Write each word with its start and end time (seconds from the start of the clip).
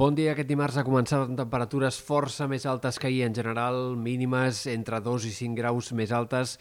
Bon 0.00 0.14
dia. 0.16 0.30
Aquest 0.32 0.48
dimarts 0.48 0.78
ha 0.80 0.82
començat 0.86 1.26
amb 1.26 1.36
temperatures 1.36 1.98
força 2.00 2.46
més 2.48 2.64
altes 2.64 2.96
que 2.96 3.10
ahir. 3.10 3.26
En 3.26 3.34
general, 3.36 3.98
mínimes 4.00 4.62
entre 4.72 4.96
2 5.04 5.26
i 5.28 5.32
5 5.36 5.58
graus 5.60 5.90
més 5.92 6.14
altes 6.16 6.54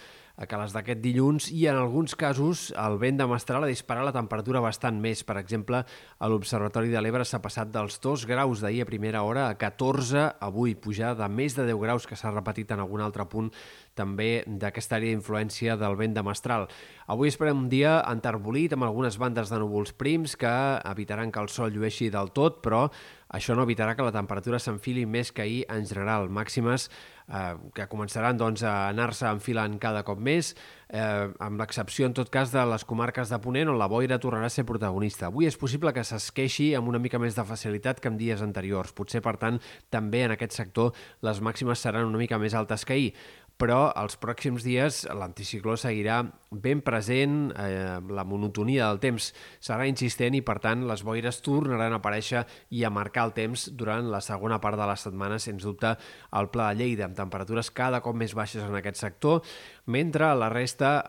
que 0.47 0.57
les 0.59 0.71
d'aquest 0.71 1.01
dilluns 1.03 1.49
i 1.51 1.65
en 1.67 1.75
alguns 1.75 2.15
casos 2.15 2.69
el 2.79 2.95
vent 3.01 3.17
de 3.19 3.25
Mestral 3.27 3.65
ha 3.65 3.71
disparat 3.71 4.05
la 4.07 4.13
temperatura 4.15 4.61
bastant 4.63 4.99
més. 5.01 5.23
Per 5.27 5.35
exemple, 5.39 5.81
a 5.83 6.29
l'Observatori 6.31 6.91
de 6.93 7.01
l'Ebre 7.01 7.25
s'ha 7.27 7.41
passat 7.43 7.71
dels 7.73 7.99
2 7.99 8.23
graus 8.29 8.63
d'ahir 8.63 8.85
a 8.85 8.87
primera 8.87 9.23
hora 9.27 9.49
a 9.49 9.57
14 9.59 10.25
avui, 10.39 10.75
pujada 10.79 11.25
de 11.25 11.33
més 11.33 11.57
de 11.57 11.65
10 11.67 11.81
graus 11.81 12.07
que 12.07 12.15
s'ha 12.15 12.31
repetit 12.31 12.71
en 12.71 12.83
algun 12.83 13.03
altre 13.03 13.27
punt 13.27 13.51
també 13.99 14.45
d'aquesta 14.47 14.95
àrea 14.95 15.11
d'influència 15.11 15.75
del 15.75 15.99
vent 15.99 16.15
de 16.15 16.23
Mestral. 16.23 16.69
Avui 17.11 17.27
esperem 17.27 17.65
un 17.65 17.67
dia 17.71 17.97
enterbolit 18.07 18.75
amb 18.75 18.87
algunes 18.87 19.19
bandes 19.19 19.51
de 19.51 19.59
núvols 19.59 19.91
prims 19.91 20.37
que 20.39 20.55
evitaran 20.87 21.33
que 21.35 21.43
el 21.43 21.51
sol 21.51 21.73
llueixi 21.75 22.07
del 22.13 22.31
tot, 22.31 22.61
però 22.63 22.87
això 23.29 23.53
no 23.55 23.63
evitarà 23.67 23.93
que 23.95 24.05
la 24.05 24.13
temperatura 24.13 24.59
s'enfili 24.59 25.05
més 25.05 25.31
que 25.31 25.43
ahir 25.43 25.59
en 25.69 25.85
general. 25.85 26.29
Màximes 26.33 26.87
eh, 26.89 27.55
que 27.77 27.85
començaran 27.91 28.39
doncs, 28.39 28.63
a 28.65 28.89
anar-se 28.89 29.27
enfilant 29.29 29.77
cada 29.81 30.01
cop 30.07 30.19
més, 30.19 30.55
eh, 30.89 31.27
amb 31.45 31.61
l'excepció, 31.61 32.07
en 32.09 32.15
tot 32.17 32.31
cas, 32.33 32.49
de 32.55 32.63
les 32.71 32.85
comarques 32.89 33.29
de 33.29 33.39
Ponent, 33.43 33.69
on 33.69 33.77
la 33.77 33.89
boira 33.91 34.17
tornarà 34.19 34.49
a 34.49 34.53
ser 34.53 34.65
protagonista. 34.65 35.27
Avui 35.29 35.45
és 35.45 35.59
possible 35.61 35.93
que 35.93 36.03
s'esqueixi 36.03 36.71
amb 36.75 36.89
una 36.89 37.01
mica 37.01 37.21
més 37.21 37.37
de 37.37 37.45
facilitat 37.45 38.01
que 38.01 38.09
en 38.09 38.17
dies 38.17 38.41
anteriors. 38.41 38.95
Potser, 38.97 39.21
per 39.21 39.37
tant, 39.37 39.61
també 39.93 40.25
en 40.25 40.33
aquest 40.33 40.57
sector 40.57 40.97
les 41.21 41.41
màximes 41.41 41.85
seran 41.85 42.09
una 42.09 42.21
mica 42.21 42.41
més 42.41 42.57
altes 42.57 42.85
que 42.85 42.97
ahir 42.97 43.13
però 43.59 43.89
els 43.99 44.15
pròxims 44.15 44.63
dies 44.63 45.01
l'anticicló 45.11 45.75
seguirà 45.75 46.21
ben 46.51 46.81
present, 46.81 47.53
eh, 47.57 47.99
la 48.09 48.23
monotonia 48.25 48.87
del 48.87 48.99
temps 48.99 49.29
serà 49.61 49.85
insistent 49.85 50.33
i, 50.33 50.41
per 50.41 50.57
tant, 50.63 50.87
les 50.89 51.03
boires 51.05 51.41
tornaran 51.45 51.93
a 51.93 51.99
aparèixer 52.01 52.41
i 52.73 52.83
a 52.83 52.89
marcar 52.89 53.27
el 53.27 53.33
temps 53.37 53.67
durant 53.77 54.09
la 54.09 54.21
segona 54.25 54.57
part 54.61 54.79
de 54.79 54.87
la 54.89 54.97
setmana, 54.97 55.37
sens 55.39 55.63
dubte, 55.63 55.93
al 56.31 56.49
Pla 56.49 56.71
de 56.73 56.81
Lleida, 56.81 57.05
amb 57.05 57.17
temperatures 57.17 57.69
cada 57.69 58.01
cop 58.01 58.17
més 58.17 58.33
baixes 58.33 58.65
en 58.65 58.75
aquest 58.79 58.97
sector, 58.97 59.43
mentre 59.85 60.25
a 60.25 60.37
la 60.37 60.49
resta 60.49 61.03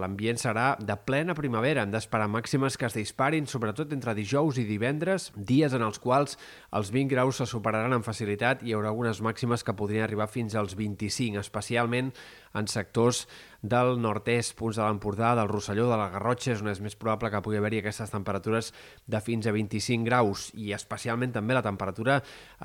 l'ambient 0.00 0.38
serà 0.38 0.74
de 0.78 0.96
plena 1.06 1.34
primavera. 1.34 1.82
Hem 1.82 1.90
d'esperar 1.94 2.30
màximes 2.30 2.78
que 2.78 2.86
es 2.86 2.94
disparin, 2.94 3.46
sobretot 3.50 3.92
entre 3.94 4.14
dijous 4.14 4.58
i 4.62 4.66
divendres, 4.68 5.32
dies 5.34 5.74
en 5.74 5.82
els 5.82 5.98
quals 5.98 6.38
els 6.74 6.94
20 6.94 7.10
graus 7.10 7.42
se 7.42 7.46
superaran 7.50 7.94
amb 7.94 8.06
facilitat 8.06 8.62
i 8.62 8.70
hi 8.70 8.78
haurà 8.78 8.90
algunes 8.94 9.22
màximes 9.22 9.66
que 9.66 9.74
podrien 9.74 10.06
arribar 10.06 10.30
fins 10.30 10.54
als 10.54 10.74
25, 10.78 11.42
especialment 11.42 12.14
en 12.54 12.70
sectors 12.70 13.24
del 13.64 13.96
nord-est, 13.96 14.52
punts 14.58 14.76
de 14.76 14.84
l'Empordà, 14.84 15.32
del 15.38 15.48
Rosselló, 15.48 15.86
de 15.88 15.96
la 15.96 16.10
Garrotxa, 16.12 16.52
és 16.52 16.60
on 16.60 16.68
és 16.68 16.82
més 16.84 16.96
probable 17.00 17.30
que 17.32 17.40
pugui 17.44 17.56
haver-hi 17.56 17.80
aquestes 17.80 18.12
temperatures 18.12 18.70
de 19.08 19.20
fins 19.24 19.48
a 19.48 19.54
25 19.56 20.04
graus 20.04 20.50
i 20.52 20.74
especialment 20.76 21.32
també 21.32 21.56
la 21.56 21.64
temperatura 21.64 22.18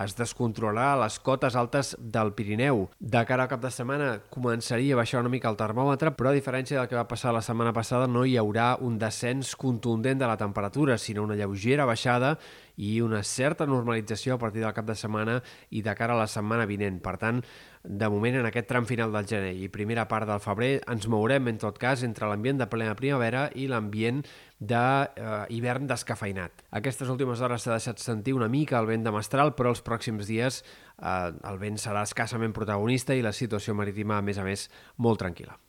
es 0.03 0.17
descontrolarà 0.19 0.93
a 0.93 1.01
les 1.05 1.19
cotes 1.23 1.55
altes 1.55 1.93
del 1.99 2.33
Pirineu. 2.35 2.89
De 2.99 3.23
cara 3.29 3.47
al 3.47 3.51
cap 3.51 3.63
de 3.63 3.71
setmana 3.71 4.11
començaria 4.33 4.97
a 4.97 4.99
baixar 4.99 5.23
una 5.23 5.31
mica 5.31 5.51
el 5.51 5.59
termòmetre, 5.59 6.11
però 6.19 6.33
a 6.33 6.37
diferència 6.37 6.81
del 6.81 6.89
que 6.91 6.99
va 6.99 7.07
passar 7.07 7.33
la 7.35 7.45
setmana 7.45 7.73
passada 7.73 8.09
no 8.11 8.25
hi 8.27 8.35
haurà 8.41 8.73
un 8.83 8.99
descens 8.99 9.55
contundent 9.55 10.19
de 10.19 10.27
la 10.27 10.37
temperatura, 10.37 10.99
sinó 10.99 11.23
una 11.23 11.39
lleugera 11.39 11.87
baixada 11.87 12.35
i 12.79 12.99
una 13.03 13.21
certa 13.27 13.67
normalització 13.67 14.37
a 14.37 14.39
partir 14.39 14.63
del 14.63 14.73
cap 14.75 14.87
de 14.87 14.95
setmana 14.95 15.39
i 15.75 15.83
de 15.83 15.95
cara 15.99 16.15
a 16.15 16.21
la 16.21 16.29
setmana 16.31 16.67
vinent. 16.69 17.01
Per 17.03 17.17
tant, 17.19 17.41
de 17.83 18.09
moment, 18.11 18.39
en 18.39 18.47
aquest 18.47 18.69
tram 18.71 18.87
final 18.87 19.11
del 19.11 19.27
gener 19.27 19.51
i 19.59 19.67
primera 19.71 20.07
part 20.07 20.27
del 20.29 20.39
febrer, 20.43 20.71
ens 20.87 21.09
mourem, 21.11 21.51
en 21.51 21.59
tot 21.59 21.79
cas, 21.79 22.05
entre 22.07 22.31
l'ambient 22.31 22.63
de 22.63 22.69
plena 22.71 22.95
primavera 22.95 23.47
i 23.55 23.67
l'ambient 23.67 24.23
d'hivern 24.59 25.87
eh, 25.87 25.91
descafeinat. 25.91 26.65
Aquestes 26.79 27.11
últimes 27.11 27.43
hores 27.43 27.67
s'ha 27.67 27.75
deixat 27.75 27.99
sentir 28.03 28.35
una 28.37 28.51
mica 28.51 28.79
el 28.79 28.87
vent 28.87 29.03
de 29.07 29.15
mestral, 29.15 29.55
però 29.59 29.75
els 29.75 29.83
pròxims 29.83 30.31
dies 30.31 30.63
eh, 30.63 31.31
el 31.51 31.59
vent 31.59 31.79
serà 31.79 32.07
escassament 32.07 32.55
protagonista 32.55 33.15
i 33.15 33.25
la 33.25 33.35
situació 33.35 33.75
marítima, 33.75 34.19
a 34.19 34.23
més 34.23 34.39
a 34.39 34.47
més, 34.47 34.69
molt 34.95 35.19
tranquil·la. 35.19 35.59